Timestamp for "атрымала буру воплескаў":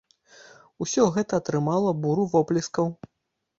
1.41-2.93